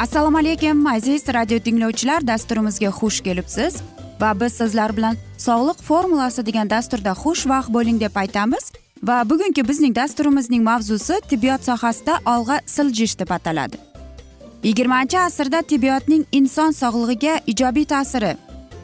[0.00, 2.26] assalomu alaykum aziz radio tinglovchilar.
[2.26, 3.74] Dasturimizga xush kelibsiz.
[4.20, 8.72] Va biz sizlar bilan sog'liq formulasi degan dasturda xushvaqt bo'ling deb aytamiz.
[9.02, 13.76] Va bugungi bizning dasturimizning mavzusi tibbiyot sohasida olg'a siljish deb ataladi.
[14.62, 18.32] Yigirmanchi asrda tibbiyotning inson sog'lig'iga ijobiy ta'siri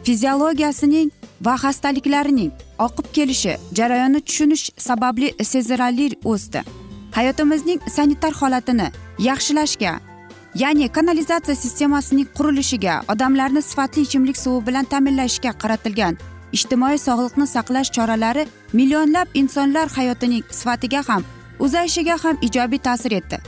[0.04, 1.10] fiziologiyasining
[1.46, 6.60] va xastaliklarining oqib kelishi jarayonni tushunish sababli sezilarli o'sdi.
[7.16, 8.88] Hayotimizning sanitar holatini
[9.28, 9.92] yaxshilashga
[10.60, 16.16] ya'ni kanalizatsiya sistemasining qurilishiga odamlarni sifatli ichimlik suvi bilan ta'minlashga qaratilgan
[16.56, 18.44] ijtimoiy sog'liqni saqlash choralari
[18.78, 21.22] millionlab insonlar hayotining sifatiga ham
[21.66, 23.38] uzayishiga ham ijobiy ta'sir etdi.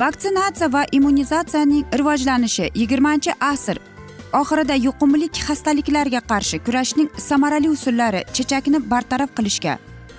[0.00, 3.76] Vaksinatsiya va immunizatsiyaning rivojlanishi yigirmanchi asr
[4.40, 9.74] oxirida yuqumli xastaliklarga qarshi kurashning samarali usullari chechakni bartaraf qilishga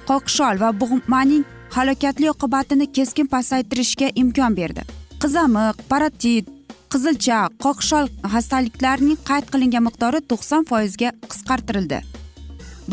[0.09, 1.43] qoqshol va bug'maning
[1.75, 5.02] halokatli oqibatini keskin pasaytirishga imkon berdi.
[5.23, 6.45] Qizamiq paratit
[6.93, 11.99] qizilcha qoqshol xastaliklarining qayd qilingan miqdori to'qson foizga qisqartirildi.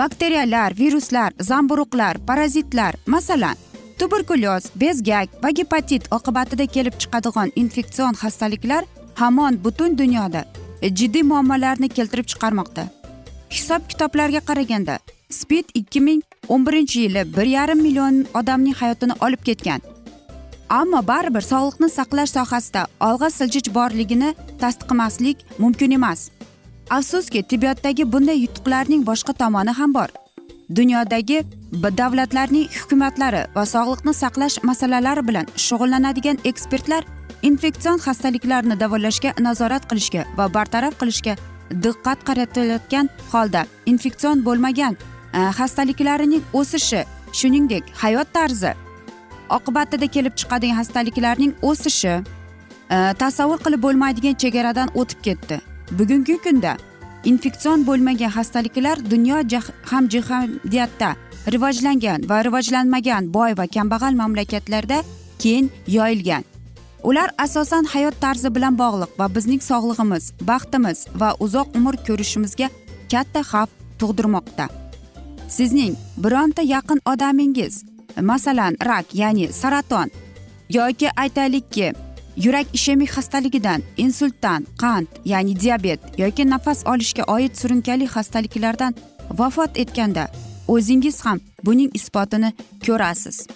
[0.00, 3.56] Bakteriyalar viruslar zamburuqlar parazitlar masalan
[3.98, 8.82] tuberkulyoz bezgak va gepatit oqibatida kelib chiqadigan infeksion xastaliklar
[9.20, 10.42] hamon butun dunyoda
[10.98, 12.84] jiddiy muammolarni keltirib chiqarmoqda.
[13.56, 14.98] Hisob kitoblarga qaraganda
[15.38, 19.80] spid ikki ming o'n birinchi yili bir yarim million odamning hayotini olib ketgan.
[20.70, 26.31] Ammo baribir sog'liqni saqlash sohasida olg'a siljish borligini tasdiqlamaslik mumkin emas.
[26.91, 30.09] Afsuski tibbiyotdagi bunday yutuqlarning boshqa tomoni ham bor.
[30.78, 31.38] Dunyodagi
[32.00, 37.04] davlatlarning hukumatlari va sog'liqni saqlash masalalari bilan shug'ullanadigan ekspertlar
[37.42, 41.34] infeksion xastaliklarni davolashga nazorat qilishga va bartaraf qilishga
[41.84, 44.94] diqqat qaratilayotgan holda infeksion bo'lmagan
[45.38, 47.03] e, xastaliklarining o'sishi
[47.38, 48.72] shuningdek hayot tarzi
[49.56, 52.14] oqibatida kelib chiqadigan xastaliklarning o'sishi
[52.94, 55.56] e, tasavvur qilib bo'lmaydigan chegaradan o'tib ketdi.
[55.98, 56.76] Bugungi kunda
[57.24, 59.38] infeksion bo'lmagan xastaliklar dunyo
[59.90, 61.10] hamjihamiyatda
[61.54, 65.02] rivojlangan va rivojlanmagan boy va kambag'al mamlakatlarda
[65.42, 66.44] keng yoyilgan.
[67.02, 72.68] Ular asosan hayot tarzi bilan bog'liq va bizning sog'lig'imiz baxtimiz va uzoq umr ko'rishimizga
[73.12, 74.66] katta xavf tug'dirmoqda.
[75.48, 75.94] Sizning
[76.24, 77.84] bironta yaqin odamingiz
[78.21, 80.10] masalan rak ya'ni saraton
[80.71, 81.93] yoki aytaylikki
[82.37, 88.95] yurak ishemik xastaligidan insultdan qand ya'ni diabet yoki nafas olishga oid surunkali xastaliklardan
[89.30, 90.28] vafot etganda
[90.68, 92.53] o'zingiz ham buning isbotini
[92.86, 93.47] ko'rasiz.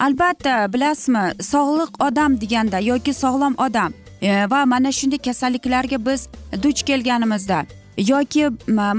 [0.00, 6.28] Albatta bilasizmi sog'liq odam deganda yoki sog'lom odam e, va mana shunday kasalliklarga biz
[6.62, 7.66] duch kelganimizda
[7.98, 8.50] yoki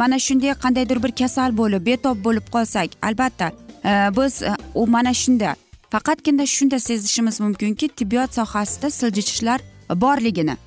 [0.02, 3.52] mana shunday qandaydir bir kasal bo'lib betob bo'lib qolsak albatta
[3.86, 5.56] Э, biz э, u mana shunda.
[5.90, 9.62] Faqatgina shunda sezishimiz mumkinki tibbiyot sohasida siljitishlar
[9.96, 10.58] borligini.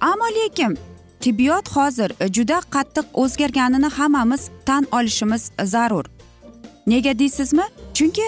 [0.00, 0.78] Ammo lekin
[1.20, 6.04] tibbiyot hozir e, juda qattiq o'zgarganini hammamiz tan olishimiz zarur.
[6.86, 7.62] Nega deysizmi?
[7.94, 8.26] Chunki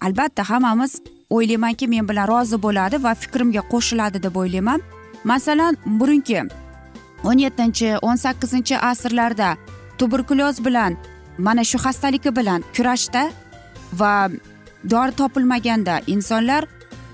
[0.00, 4.80] albatta hammamiz o'ylaymanki men bilan rozi bo'ladi va fikrimga qo'shiladi deb o'ylayman.
[5.24, 6.42] Masalan burungi
[7.24, 9.56] o'n yettinchi o'n sakkizinchi asrlarda
[9.98, 10.96] tuberkulyoz bilan
[11.38, 13.30] mana shu xastaligi bilan kurashda
[14.00, 14.30] va
[14.90, 16.62] dori topilmaganda insonlar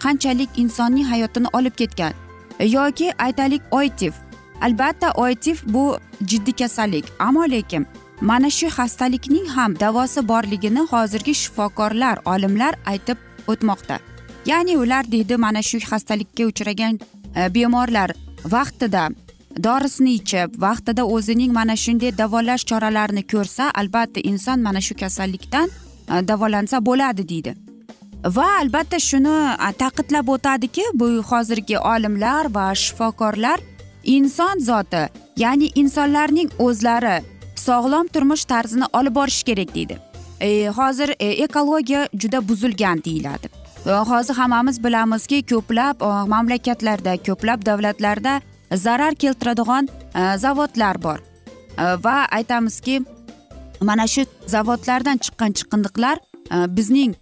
[0.05, 2.13] qanchalik insonning hayotini olib ketgan
[2.59, 4.15] e, yoki aytaylik oytif
[4.61, 5.85] albatta oytif bu
[6.27, 7.87] jiddiy kasallik ammo lekin
[8.21, 13.19] mana shu xastalikning ham davosi borligini hozirgi shifokorlar olimlar aytib
[13.49, 13.99] o'tmoqda.
[14.47, 16.99] Ya'ni ular deydi mana shu xastalikka uchragan
[17.37, 18.11] e, bemorlar
[18.45, 19.11] vaqtida
[19.65, 25.69] dorisini ichib vaqtida o'zining mana shunday davolash choralarini ko'rsa albatta inson mana shu kasallikdan
[26.11, 27.55] Э, davolansa bo'ladi deydi.
[28.37, 29.37] Va albatta shuni
[29.83, 33.61] ta'kidlab o'tadiki bu hozirgi olimlar va shifokorlar
[34.05, 35.05] inson zoti
[35.43, 37.17] ya'ni insonlarning o'zlari
[37.67, 39.99] sog'lom turmush tarzini olib borish kerak deydi.
[40.41, 43.49] E, hozir e, ekologiya juda buzilgan deyiladi.
[43.87, 48.41] E, hozir hammamiz bilamizki ko'plab e, mamlakatlarda ko'plab davlatlarda
[48.75, 51.19] zarar keltiradigan e, zavodlar bor.
[51.79, 53.01] E, va aytamizki
[53.81, 56.17] mana shu zavodlardan chiqqan chiqindiqlar
[56.55, 57.15] e, bizning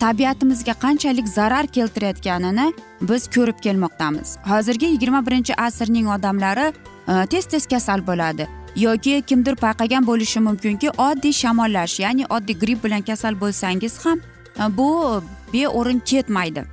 [0.00, 4.36] tabiatimizga qanchalik zarar keltirayotganini biz ko'rib kelmoqdamiz.
[4.50, 6.66] Hozirgi yigirma birinchi asrning odamlari
[7.08, 8.48] e, tez tez kasal bo'ladi.
[8.76, 14.76] Yoki kimdir payqagan bo'lishi mumkinki oddiy shamollash ya'ni oddiy gripp bilan kasal bo'lsangiz ham e,
[14.76, 14.88] bu
[15.52, 16.64] beo'rin ketmaydi.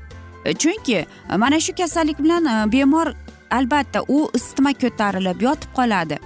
[0.62, 1.06] Chunki
[1.38, 3.08] mana shu kasallik bilan bemor
[3.52, 6.18] albatta u isitma ko'tarilib yotib qoladi.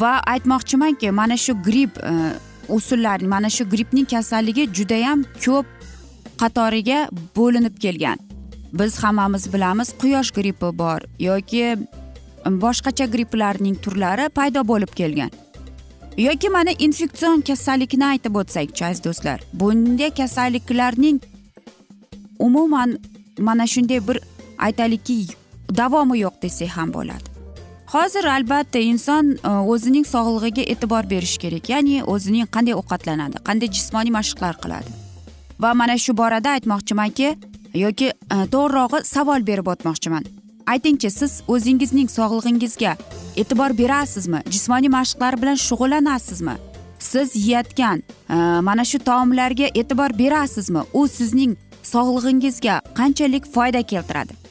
[0.00, 2.12] Va aytmoqchimanki mana shu gripp e,
[2.68, 5.66] usullar mana shu grippning kasalligi judayam ko'p
[6.42, 8.18] qatoriga bo'linib kelgan.
[8.72, 11.64] Biz hammamiz bilamiz quyosh grippi bor yoki
[12.64, 15.30] boshqacha gripplarning turlari paydo bo'lib kelgan.
[16.18, 21.20] Yoki mana infeksion kasallikni aytib o'tsakchi aziz do'stlar bunday kasalliklarning
[22.38, 22.98] umuman
[23.38, 24.18] mana shunday bir
[24.58, 25.18] aytaylikki
[25.76, 27.31] davomi yo'q desak ham bo'ladi.
[27.92, 31.68] Hozir albatta inson e, o'zining sog'lig'iga e'tibor berishi kerak.
[31.68, 34.90] Ya'ni o'zining qanday ovqatlanadi qanday jismoniy mashqlar qiladi.
[35.62, 37.28] Va mana shu borada aytmoqchimanki
[37.84, 40.24] yoki e, to'g'rirog'i savol berib o'tmoqchiman.
[40.72, 42.96] Aytingchi siz o'zingizning sog'lig'ingizga
[43.36, 44.40] e'tibor berasizmi?
[44.54, 46.56] Jismoniy mashqlar bilan shug'ullanasizmi
[46.98, 47.98] siz yeyotgan
[48.30, 48.36] e,
[48.68, 50.86] mana shu taomlarga e'tibor berasizmi?
[50.92, 51.58] U sizning
[51.92, 54.41] sog'lig'ingizga qanchalik foyda keltiradi?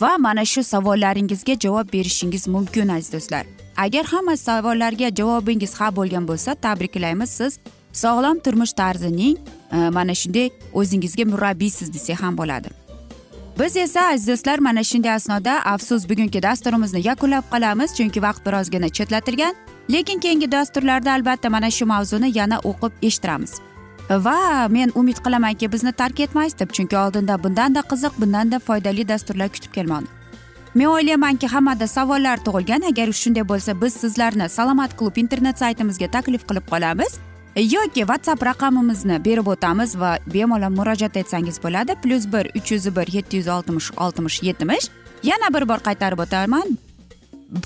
[0.00, 3.46] Va mana shu savollaringizga javob berishingiz mumkin aziz do'stlar.
[3.76, 7.30] Agar hamma savollarga javobingiz ha bo'lgan bo'lsa tabriklaymiz.
[7.30, 7.58] Siz
[7.92, 9.38] sog'lom turmush tarzining
[9.72, 12.68] e, mana shunday o'zingizga murabbiysiz desak ham bo'ladi.
[13.58, 18.88] Biz esa aziz do'stlar mana shunday asnoda afsus bugungi dasturimizni yakunlab qolamiz chunki vaqt birozgina
[18.88, 19.54] chetlatilgan.
[19.90, 23.52] Lekin keyingi dasturlarda albatta mana shu mavzuni yana o'qib eshittiramiz.
[24.10, 29.48] Va men umid qilamanki bizni tark etmaysiz deb chunki oldinda bundanda qiziq bundanda foydali dasturlar
[29.48, 30.18] kutib kelmoqda
[30.74, 32.84] men o'ylaymanki hammada savollar tug'ilgan.
[32.90, 37.18] Agar shunday bo'lsa biz sizlarni salomat klub internet saytimizga taklif qilib qolamiz.
[37.56, 41.96] Yoki whatsapp raqamimizni berib o'tamiz va bemalol murojaat etsangiz bo'ladi.
[42.02, 44.86] Plyus bir uch yuz bir yetti yuz oltmish oltmish yetmish.
[45.22, 46.78] Yana bir bor qaytarib o'taman.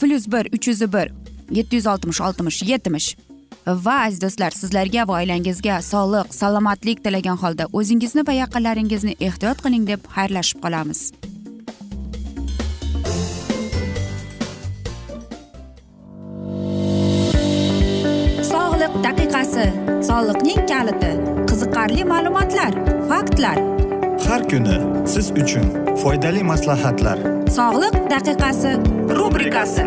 [0.01, 1.13] Plyus bir uch yuz bir
[1.51, 3.17] yetti yuz oltmish oltmish yetmish.
[3.67, 9.87] Va aziz do'stlar sizlarga va oilangizga sog'lik salomatlik tilagan holda o'zingizni va yaqinlaringizni ehtiyot qiling
[9.87, 11.01] deb xayrlashib qolamiz.
[18.53, 19.67] Sog'liq daqiqasi
[20.11, 21.13] soliqning kaliti
[21.51, 22.73] qiziqarli ma'lumotlar
[23.11, 23.59] faktlar.
[24.27, 24.77] Har kuni
[25.15, 25.67] siz uchun
[26.03, 27.19] foydali maslahatlar.
[27.59, 28.73] Sog'liq daqiqasi
[29.19, 29.87] rubrikasi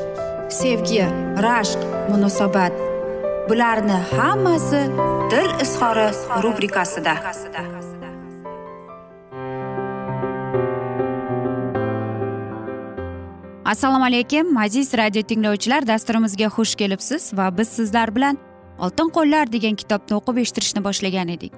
[0.51, 1.05] sevgi
[1.45, 1.79] rashq
[2.09, 2.73] munosabat.
[3.49, 4.81] Bularni hammasi
[5.31, 6.07] dil izhori
[6.43, 7.13] rubrikasida.
[13.65, 18.37] Assalomu alaykum aziz radio tinglovchilar dasturimizga xush kelibsiz va biz sizlar bilan
[18.79, 21.53] oltin qo'llar degan kitobni o'qib eshittirishni boshlagan edik.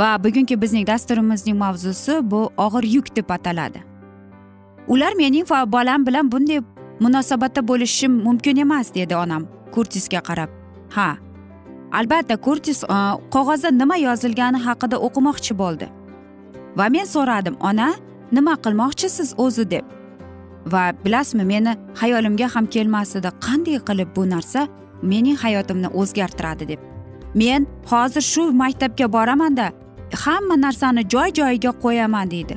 [0.00, 3.82] Va bugungi bizning dasturimizning mavzusi bu og'ir yuk deb ataladi.
[4.88, 6.60] Ular mening bolam bilan bunday
[7.04, 10.50] munosabatda bo'lishim mumkin emas dedi onam kurtisga qarab.
[10.96, 11.08] Ha
[11.98, 12.98] albatta kurtis e,
[13.34, 15.86] qog'ozda nima yozilgani haqida o'qimoqchi bo'ldi.
[16.78, 17.88] Va men so'radim ona
[18.36, 19.70] nima qilmoqchisiz o'zi?
[19.70, 19.84] deb.
[20.72, 24.60] Va bilasizmi meni xayolimga ham kelmas edi qanday qilib bu narsa
[25.02, 26.80] mening hayotimni o'zgartiradi deb.
[27.34, 29.66] Men hozir shu maktabga boramanda
[30.24, 32.54] hamma narsani joy joyiga qo'yaman deydi.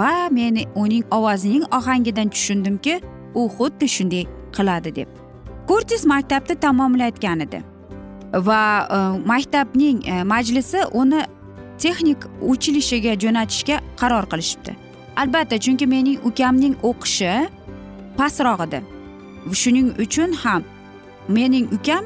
[0.00, 3.00] Va meni uning ovozining ohangidan tushundimki
[3.38, 4.24] u xuddi shunday
[4.56, 5.08] qiladi deb.
[5.68, 7.62] Kurtis maktabni tamomlayotgan edi
[8.32, 11.22] va e, maktabning e, majlisi uni
[11.78, 14.76] texnik uchilishiga jo'natishga qaror qilishibdi.
[15.16, 17.48] Albatta chunki mening ukamning o'qishi
[18.18, 18.82] pastroq edi.
[19.62, 20.64] Shuning uchun ham
[21.28, 22.04] mening ukam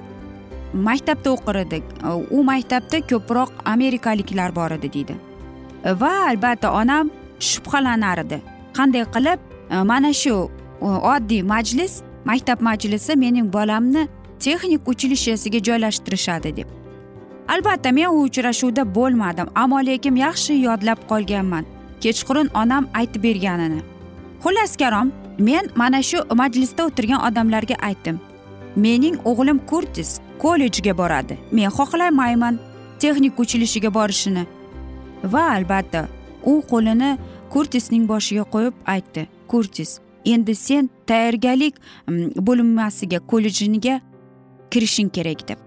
[0.75, 1.83] maktabda o'qir edi
[2.31, 5.17] u maktabda ko'proq amerikaliklar bor edi deydi.
[6.03, 7.11] Va albatta onam
[7.51, 8.41] shubhalanar edi.
[8.79, 9.39] Qanday qilib
[9.71, 10.35] e, mana shu
[10.81, 14.09] Э, oddiy majlis maktab majlisi mening bolamni
[14.41, 16.69] texnik uchilishchasiga joylashtirishadi deb.
[17.49, 21.65] Albatta men u uchrashuvda bo'lmadim ammo lekin yaxshi yodlab qolganman
[22.03, 23.81] kechqurun onam aytib berganini.
[24.43, 28.21] Xullas karom men mana shu majlisda o'tirgan odamlarga aytdim.
[28.77, 32.59] Mening o'g'lim kurtis kollejga boradi men xohlamayman
[33.01, 34.45] texnik uchilishiga borishini.
[35.33, 36.09] Va albatta
[36.51, 37.19] u qo'lini
[37.53, 39.29] kurtisning boshiga qo'yib aytdi.
[39.49, 41.75] Kurtis endi sen tayyorgarlik
[42.09, 44.01] mm, bo'linmasiga kollejiga
[44.71, 45.59] kirishing kerak deb.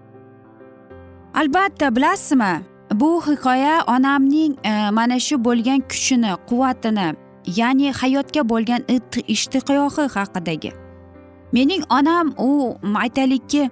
[1.34, 2.62] Albatta bilasizmi
[2.94, 7.14] bu hikoya onamning e, mana shu bo'lgan kuchini quvvatini
[7.46, 8.82] ya'ni hayotga bo'lgan
[9.28, 10.72] ishtiqohi haqidagi.
[11.52, 13.70] Mening onam u aytaylikki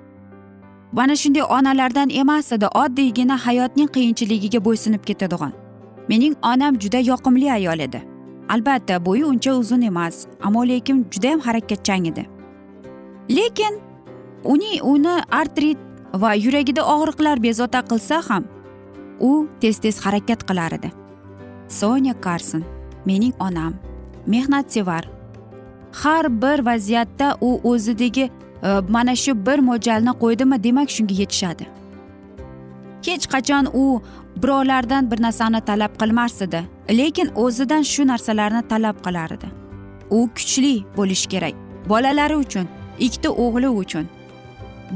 [0.92, 5.52] mana shunday onalardan emas edi oddiygina hayotning qiyinchiligiga bo'ysunib ketadigan.
[6.08, 8.11] Mening onam juda yoqimli ayol edi.
[8.48, 10.26] Albatta bo'yi uncha uzun emas.
[10.42, 12.26] Ammo lekin judayam harakatchan edi.
[13.30, 13.80] Lekin
[14.44, 15.78] uning uni artrit
[16.14, 18.44] va yuragida og'riqlar bezovta qilsa ham
[19.20, 20.90] u tez tez harakat qilar edi.
[21.68, 22.64] Sonya karson
[23.06, 23.74] mening onam
[24.26, 25.08] mehnatsevar
[25.92, 28.30] har bir vaziyatda u o'zidagi
[28.62, 31.66] e, mana shu bir mo'ljalni qo'ydimi demak shunga yetishadi.
[33.06, 34.02] Hech qachon u
[34.42, 36.60] birovlardan bir narsani talab qilmas edi
[36.98, 39.48] lekin o'zidan shu narsalarni talab qilar edi.
[40.10, 41.54] U kuchli bo'lishi kerak
[41.88, 42.66] bolalari uchun
[42.98, 44.06] ikkita o'g'li uchun.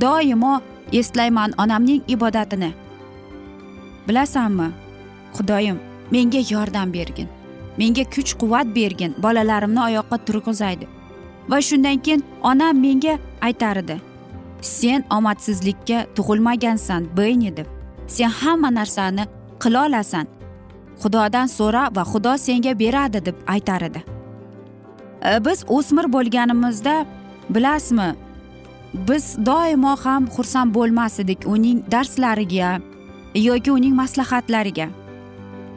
[0.00, 0.60] Doimo
[0.92, 2.70] eslayman onamning ibodatini.
[4.08, 4.68] Bilasanmi
[5.36, 5.78] xudoyim
[6.10, 7.28] menga yordam bergin
[7.78, 10.86] menga kuch quvvat bergin bolalarimni oyoqqa turg'izaydi.
[11.50, 13.96] Va shundan keyin onam menga aytar edi
[14.60, 17.75] sen omadsizlikka tug'ilmagansan beyni deb.
[18.06, 19.24] Sen hamma narsani
[19.62, 20.26] qila olasan.
[21.02, 24.00] Xudodan so'ra va xudo senga beradi deb aytar edi.
[25.30, 27.06] E, biz o'smir bo'lganimizda
[27.54, 28.14] bilasizmi
[29.08, 32.70] biz doimo ham xursand bo'lmas edik uning darslariga
[33.34, 34.88] yoki uning maslahatlariga.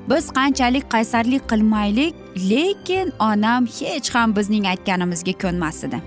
[0.09, 2.13] Biz qanchalik qaysarlik qilmaylik
[2.51, 5.99] lekin onam hech ham bizning aytganimizga ko'nmas edi.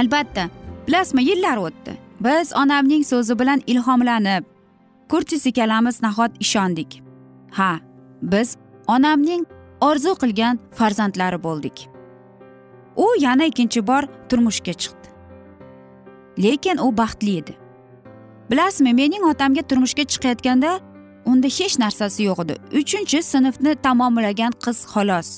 [0.00, 0.44] Albatta
[0.86, 1.92] bilasizmi yillar o'tdi.
[2.20, 4.44] Biz onamning so'zi bilan ilhomlanib
[5.08, 7.02] kurtis ikkalamiz nahot ishondik.
[7.50, 7.78] Ha
[8.22, 9.46] biz onamning
[9.80, 11.88] orzu qilgan farzandlari bo'ldik.
[12.96, 15.08] U yana ikkinchi bor turmushga chiqdi.
[16.38, 17.56] Lekin u baxtli edi.
[18.50, 20.80] Bilasizmi mening otamga turmushga chiqayotganda
[21.26, 22.54] unda hech narsasi yo'q edi.
[22.80, 25.30] Uchinchi sinfni tamomlagan qiz xolos.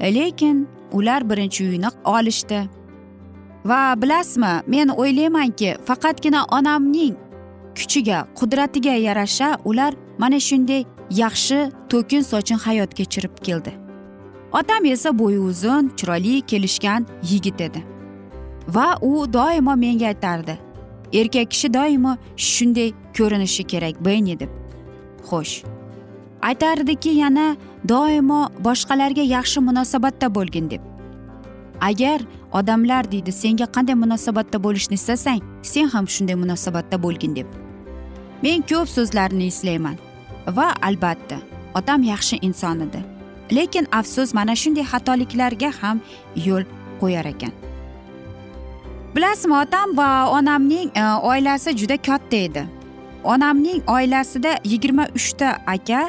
[0.00, 2.60] Lekin ular birinchi uyni olishdi.
[3.64, 7.14] Va bilasizmi men o'ylaymanki faqatgina onamning
[7.78, 10.82] kuchiga qudratiga yarasha ular mana shunday
[11.22, 11.58] yaxshi
[11.90, 13.72] to'kin sochin hayot kechirib keldi.
[14.52, 17.80] Otam esa bo'yi uzun chiroyli kelishgan yigit edi.
[18.68, 20.58] Va u doimo menga aytardi
[21.12, 24.50] erkak kishi doimo shunday ko'rinishi kerak beyni deb.
[25.28, 25.64] Xo'sh.
[26.42, 27.56] Aytardiki yana
[27.88, 30.82] doimo boshqalarga yaxshi munosabatda bo'lgin deb.
[31.80, 32.20] Agar
[32.52, 37.65] odamlar deydi senga qanday munosabatda bo'lishni istasang sen ham shunday munosabatda bo'lgin deb.
[38.46, 39.96] Men ko'p so'zlarni eslayman.
[40.56, 41.38] Va albatta
[41.78, 43.00] otam yaxshi inson edi.
[43.56, 46.02] Lekin afsus mana shunday xatoliklarga ham
[46.46, 46.64] yo'l
[47.00, 47.52] qo'yar ekan.
[49.14, 52.64] Bilasizmi otam va onamning e, oilasi juda katta edi.
[53.24, 56.02] Onamning oilasida yigirma uchta aka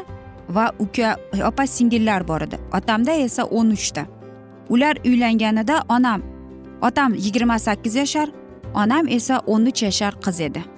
[0.55, 1.17] va uka
[1.49, 2.57] opa singillar bor edi.
[2.77, 4.05] Otamda esa o'n uchta.
[4.69, 6.21] Ular uylanganida onam
[6.81, 8.29] otam yigirma sakkiz yashar
[8.73, 10.76] onam esa o'n uch yashar qiz edi.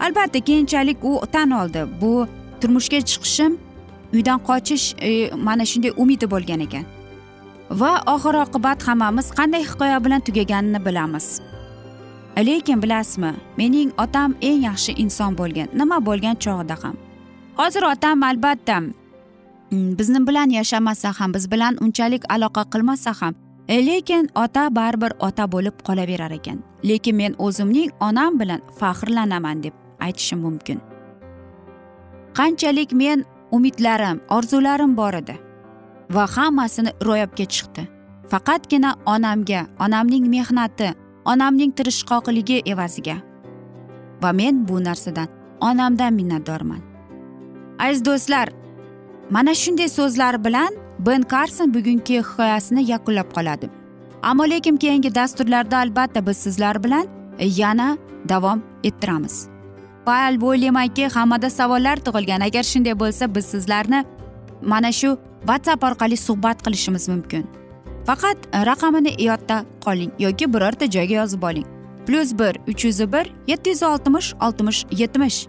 [0.00, 1.86] Albatta keyinchalik u tan oldi.
[2.00, 2.26] Bu
[2.60, 3.58] turmushga chiqishim
[4.14, 6.84] uydan qochish e, mana shunday umidi bo'lgan ekan.
[7.70, 11.40] Va oxir oqibat hammamiz qanday hikoya bilan tugaganini bilamiz.
[12.38, 16.96] Lekin bilasizmi mening otam eng yaxshi inson bo'lgan nima bo'lgan chog'ida ham.
[17.58, 23.34] Hozir otam albatta mm, bizni bilan yashamasa ham biz bilan unchalik aloqa qilmasa ham
[23.68, 26.58] e, lekin ota baribir ota bo'lib qolaverar ekan.
[26.84, 30.80] Lekin men o'zimning onam bilan faxrlanaman deb aytishim mumkin.
[32.34, 35.38] Qanchalik men umidlarim orzularim bor edi
[36.10, 37.82] va hammasini ro'yobga chiqdi.
[38.30, 43.16] Faqatgina onamga onamning mehnati onamning tirishqoqligi evaziga.
[44.22, 45.28] Va men bu narsadan
[45.60, 46.82] onamdan minnatdorman.
[47.78, 48.48] Aziz do'stlar
[49.30, 50.72] mana shunday so'zlar bilan
[51.06, 53.70] ben karson bugungi hikoyasini yakunlab qoladi.
[54.22, 57.06] Ammo lekin keyingi dasturlarda albatta biz sizlar bilan
[57.38, 59.49] yana davom ettiramiz.
[60.10, 62.40] Va o'ylaymanki hammada savollar tug'ilgan.
[62.48, 64.04] Agar shunday bo'lsa biz sizlarni
[64.72, 65.10] mana shu
[65.48, 67.44] whatsapp orqali suhbat qilishimiz mumkin.
[68.08, 71.66] Faqat e, raqamini yodda qoling yoki birorta joyga yozib oling.
[72.06, 75.46] Plyus bir uch yuz bir yetti yuz oltmish oltmish yetmish.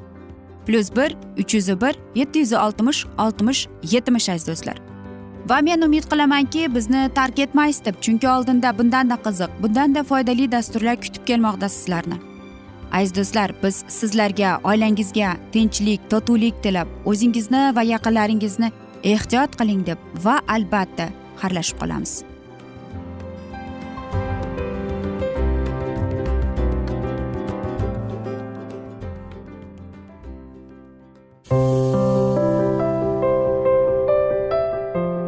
[0.65, 4.77] Plyus bir uch yuz bir yetti yuz oltmish oltmish yetmish aziz do'stlar.
[5.49, 10.95] Va men umid qilamanki bizni tark etmaysiz deb chunki oldinda bundanda qiziq bundanda foydali dasturlar
[11.01, 12.30] kutib kelmoqda sizlarni.
[12.91, 18.71] Aziz do'stlar biz sizlarga oilangizga tinchlik totuvlik tilab o'zingizni va yaqinlaringizni
[19.13, 21.07] ehtiyot qiling deb va albatta
[21.41, 22.13] xayrlashib qolamiz.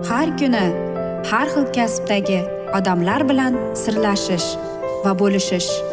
[0.10, 0.66] Har kuni
[1.32, 2.40] har xil kasbdagi
[2.78, 4.50] odamlar bilan sirlashish
[5.06, 5.93] va bo'lishish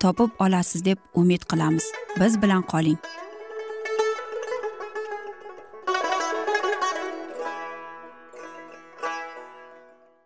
[0.00, 1.84] topib olasiz deb umid qilamiz.
[2.20, 2.98] Biz bilan qoling.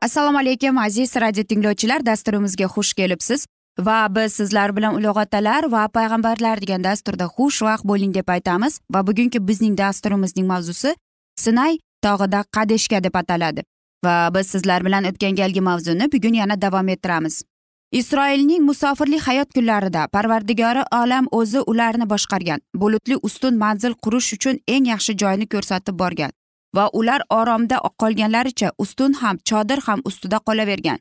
[0.02, 2.06] Assalomu alaykum aziz radio tinglovchilar.
[2.06, 3.46] Dasturimizga xush kelibsiz.
[3.78, 8.80] Va biz sizlar bilan ulug' otalar va payg'ambarlar degan dasturda xushvaqt bo'ling deb aytamiz.
[8.94, 10.94] Va bugungi bizning dasturimizning mavzusi
[11.38, 13.62] sinay tog'ida qadeshka deb ataladi.
[14.04, 17.42] Va biz sizlar bilan o'tgan galgi mavzuni bugun yana davom ettiramiz.
[17.92, 22.60] Isroilning musofirlik hayot kunlarida parvardigori olam o'zi ularni boshqargan.
[22.74, 26.30] Bulutli ustun manzil qurish uchun eng yaxshi joyni ko'rsatib borgan
[26.76, 30.98] va ular oromda qolganlaricha ustun ham chodir ham ustida qolavergan.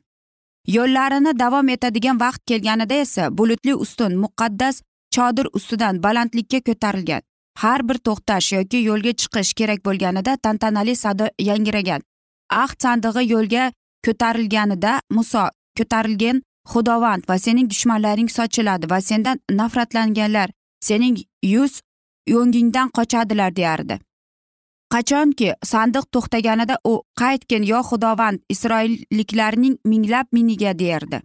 [0.66, 4.82] Yo'llarini davom etadigan vaqt kelganida esa bulutli ustun muqaddas
[5.14, 7.22] chodir ustidan balandlikka ko'tarilgan.
[7.58, 12.02] Har bir to'xtash yoki yo'lga chiqish kerak bo'lganida tantanali sado yangragan
[12.50, 13.72] ahd sandig'i yo'lga
[14.06, 15.44] ko'tarilganida muso
[15.78, 16.42] ko'tarilgan
[16.72, 20.50] xudovand va sening dushmanlaring sochiladi va sendan nafratlanganlar
[20.88, 21.16] sening
[21.54, 21.80] yuz
[22.40, 23.98] o'ngingdan qochadilar deyardi.
[24.92, 31.20] Qachonki sandiq to'xtaganida u qaytgin yo xudovand isroilliklarning minglab miniga derdi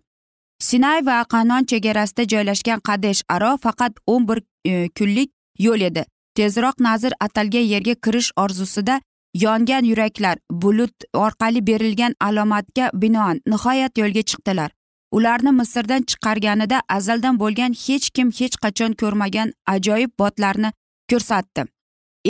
[0.60, 4.40] sinay va qanon chegarasida joylashgan qadesh aro faqat o'n bir
[4.72, 6.04] e, kunlik yo'l edi.
[6.36, 9.02] Tezroq nazir atalgan yerga kirish orzusida
[9.44, 14.70] yongan yuraklar bulut orqali berilgan alomatga binoan nihoyat yo'lga chiqdilar.
[15.18, 20.72] Ularni misrdan chiqarganida azaldan bo'lgan hech kim hech qachon ko'rmagan ajoyib botlarni
[21.12, 21.66] ko'rsatdi.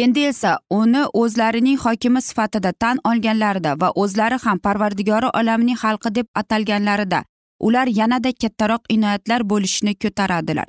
[0.03, 6.27] Endi esa uni o'zlarining hokimi sifatida tan olganlarida va o'zlari ham parvardigori olamining xalqi deb
[6.41, 7.23] atalganlarida
[7.67, 10.67] ular yanada kattaroq inoyatlar bo'lishini ko'taradilar.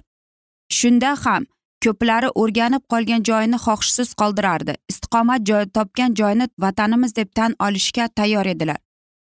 [0.79, 1.46] Shunda ham
[1.85, 4.74] ko'plari o'rganib qolgan joyini xohishsiz qoldirardi.
[4.90, 8.79] Istiqomat joy topgan joyni vatanimiz deb tan olishga tayyor edilar.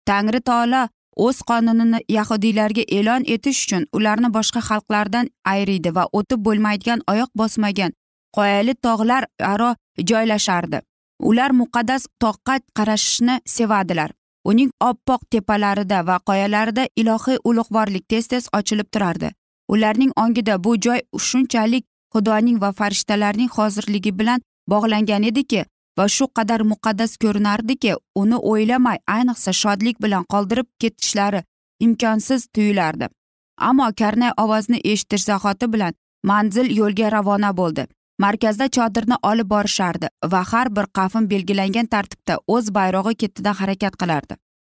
[0.07, 0.83] Tangri taolo
[1.17, 7.93] o'z qonunini yahudiylarga e'lon etish uchun ularni boshqa xalqlardan ayriydi va o'tib bo'lmaydigan oyoq bosmagan
[8.37, 10.81] qoyali tog'lar aro joylashardi.
[11.21, 14.11] Ular muqaddas toqqa qarashishni sevadilar.
[14.45, 19.33] Uning oppoq tepalarida va qoyalarida ilohiy ulug'vorlik tez tez ochilib turardi.
[19.69, 24.41] Ularning ongida bu joy shunchalik xudoning va farishtalarning hozirligi bilan
[24.73, 25.65] bog'langan ediki
[25.99, 31.41] va shu qadar muqaddas ko'rinardiki uni o'ylamay ayniqsa shodlik bilan qoldirib ketishlari
[31.87, 33.09] imkonsiz tuyulardi.
[33.69, 35.95] Ammo karnay ovozni eshitish zahoti bilan
[36.31, 37.87] manzil yo'lga ravona bo'ldi.
[38.25, 44.35] Markazda chodirni olib borishardi va har bir qavm belgilangan tartibda o'z bayrog'i ketidan harakat qilardi.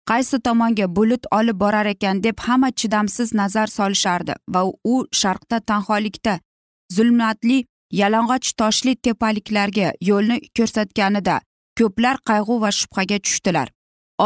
[0.09, 4.61] Qaysi tomonga bulut olib borar ekan deb hamma chidamsiz nazar solishardi va
[4.93, 6.39] u sharqda tanholikda
[6.95, 7.65] zulmatli
[7.99, 11.35] yalang'och toshli tepaliklarga yo'lni ko'rsatganida
[11.79, 13.67] ko'plar qayg'u va shubhaga tushdilar.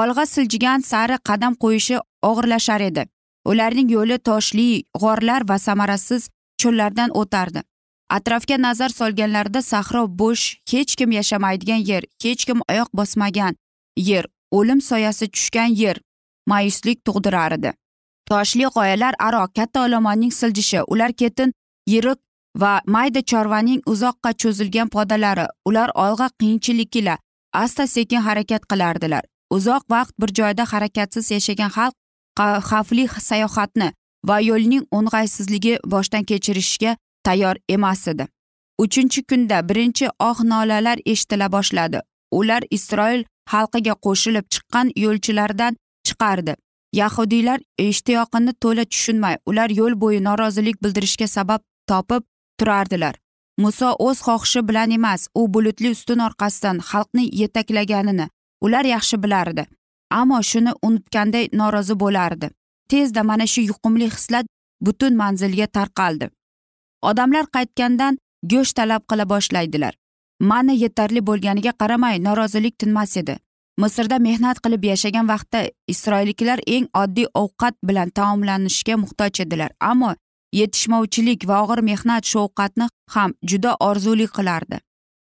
[0.01, 1.97] Olg'a siljigan sari qadam qo'yishi
[2.29, 3.03] og'irlashar edi.
[3.49, 4.67] Ularning yo'li toshli
[5.01, 6.29] g'orlar va samarasiz
[6.61, 7.61] cho'llardan o'tardi.
[8.17, 13.53] Atrofga nazar solganlarida sahro bo'sh hech kim yashamaydigan yer hech kim oyoq bosmagan
[14.09, 14.25] yer
[14.57, 15.97] o'lim soyasi tushgan yer
[16.49, 17.71] ma'yuslik tug'dirar edi.
[18.29, 21.53] Toshli qoyalar aro katta olomonning siljishi ular ketin
[21.93, 22.19] yirik
[22.61, 27.15] va mayda chorvaning uzoqqa cho'zilgan podalari ular olg'a qiyinchilik ila
[27.53, 29.23] asta sekin harakat qilardilar.
[29.55, 31.95] Uzoq vaqt bir joyda harakatsiz yashagan xalq
[32.69, 33.89] xavfli sayohatni
[34.27, 36.91] va yo'lning o'ng'aysizligi boshdan kechirishga
[37.25, 38.27] tayyor emas edi.
[38.83, 41.99] Uchinchi kunda birinchi oh nolalar eshitila boshladi.
[42.39, 46.53] Ular isroil xalqiga qo'shilib chiqqan yo'lchilardan chiqardi.
[47.01, 52.23] Yahudiylar ishtiyoqini to'la tushunmay ular yo'l bo'yi norozilik bildirishga sabab topib
[52.59, 53.15] turardilar.
[53.63, 58.27] Muso o'z xohishi bilan emas u bulutli ustun orqasidan xalqni yetaklaganini
[58.65, 59.65] ular yaxshi bilardi.
[60.19, 62.47] Ammo shuni unutganday norozi bo'lardi.
[62.89, 64.45] Tezda mana shu yuqumli hislat
[64.85, 66.29] butun manzilga tarqaldi.
[67.09, 68.17] Odamlar qaytgandan
[68.51, 69.93] go'sht talab qila boshlaydilar.
[70.39, 73.35] Mana yetarli bo'lganiga qaramay norozilik tinmas edi.
[73.81, 75.59] Misrda mehnat qilib yashagan vaqtda
[75.93, 79.71] isroilliklar eng oddiy ovqat bilan taomlanishga muhtoj edilar.
[79.91, 80.15] Ammo
[80.53, 84.79] yetishmovchilik va og'ir mehnat shovqatni ham juda orzuli qilardi.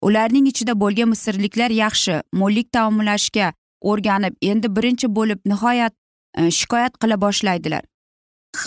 [0.08, 3.54] Ularning ichida bo'lgan misrliklar yaxshi mo'llik taomlashga
[3.92, 5.94] o'rganib endi birinchi bo'lib nihoyat
[6.38, 7.84] e, shikoyat qila boshlaydilar.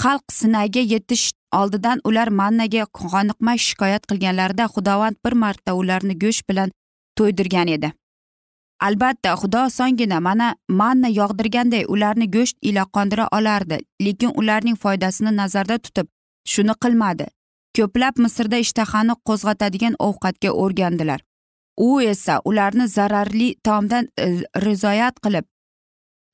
[0.00, 6.70] Xalq sinayga yetish oldidan ular mannaga qoniqmay shikoyat qilganlarida xudovand bir marta ularni go'sht bilan
[7.18, 7.92] to'ydirgan edi.
[8.86, 15.78] Albatta xudo osongina mana manna yog'dirganday ularni go'sht ila qondira olardi lekin ularning foydasini nazarda
[15.78, 16.08] tutib
[16.46, 17.26] shuni qilmadi.
[17.76, 21.20] Ko'plab misrda ishtahani qo'zg'atadigan ovqatga o'rgandilar.
[21.76, 24.26] U esa ularni zararli taomdan e,
[24.66, 25.46] rizoyat qilib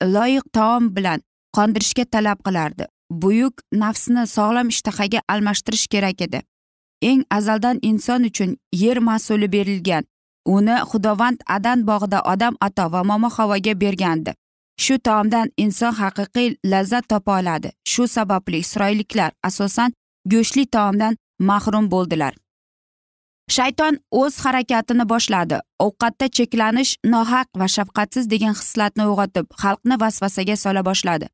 [0.03, 1.21] loyiq taom bilan
[1.57, 2.85] qondirishga talab qilardi.
[3.11, 6.41] Buyuk nafsni sog'lom ishtahaga almashtirish kerak edi.
[7.01, 10.03] Eng azaldan inson uchun yer mas'uli berilgan.
[10.45, 14.33] Uni xudovand adan bog'ida odam ato va momo havoga bergandi.
[14.83, 17.69] Shu taomdan inson haqiqiy lazzat topa oladi.
[17.91, 19.93] Shu sababli isroilliklar asosan
[20.31, 22.33] go'shtli taomdan mahrum bo'ldilar.
[23.55, 25.57] Shayton o'z harakatini boshladi.
[25.85, 31.27] Ovqatda cheklanish nohaq va shafqatsiz degan hislatni uyg'otib xalqni vasvasaga sola boshladi.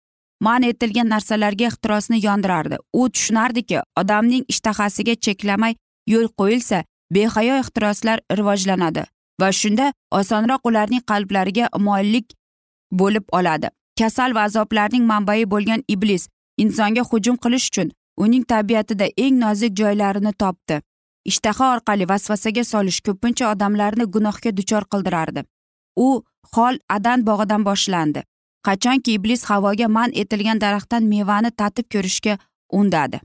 [0.46, 2.78] Man etilgan narsalarga ehtirosni yondirardi.
[3.00, 5.74] U tushunardiki odamning ishtahasiga cheklamay
[6.14, 6.84] yo'l qo'yilsa
[7.16, 9.04] behayo ehtiroslar rivojlanadi
[9.42, 12.28] va shunda osonroq ularning qalblariga moyillik
[13.02, 13.68] bo'lib oladi.
[14.00, 16.28] Kasal va azoblarning manbai bo'lgan iblis
[16.64, 20.82] insonga hujum qilish uchun uning tabiatida eng nozik joylarini topdi.
[21.32, 25.44] Ishtaha orqali vasvasaga solish ko'pincha odamlarni gunohga duchor qildirardi.
[25.96, 26.24] U
[26.56, 28.24] hol adan bog'idan boshlandi.
[28.68, 32.38] Qachonki iblis havoga man etilgan daraxtdan mevani tatib ko'rishga
[32.80, 33.20] undadi.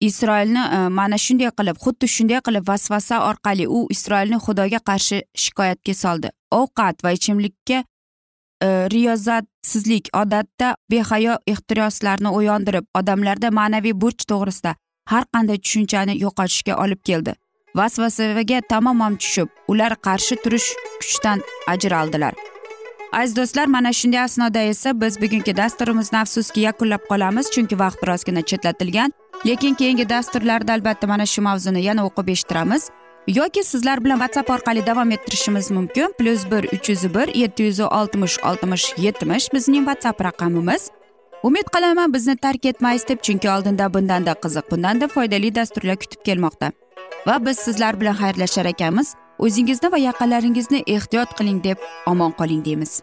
[0.00, 5.94] Isroilni e, mana shunday qilib xuddi shunday qilib vasvasa orqali u isroilni xudoga qarshi shikoyatga
[6.02, 6.28] soldi.
[6.60, 7.84] Ovqat va ichimlikka
[8.62, 14.72] Э, riyozatsizlik odatda behayo ehtiroslarni uyg'ondirib odamlarda ma'naviy burch to'g'risida
[15.12, 17.34] har qanday tushunchani yo'qotishga olib keldi.
[17.76, 20.68] Vasvasaga tamoman tushib ular qarshi turish
[21.00, 22.34] kuchdan ajraldilar.
[23.12, 28.42] Aziz do'stlar mana shunday asnoda esa biz bugungi dasturimizni afsuski yakunlab qolamiz chunki vaqt birozgina
[28.42, 29.12] chetlatilgan.
[29.46, 32.90] Lekin keyingi dasturlarda albatta mana shu mavzuni yana o'qib eshittiramiz.
[33.26, 36.14] Yoki sizlar bilan whatsapp orqali davom ettirishimiz mumkin.
[36.18, 40.90] Plyus bir uch yuz bir yetti yuz oltmish oltmish yetmish bizning whatsapp raqamimiz.
[41.42, 46.72] Umid qilaman bizni tark etmaysiz deb chunki oldinda bundanda qiziq bundanda foydali dasturlar kutib kelmoqda.
[47.26, 49.14] Va biz sizlar bilan xayrlashar ekanmiz.
[49.38, 53.02] O'zingizni va yaqinlaringizni ehtiyot qiling deb omon qoling deymiz.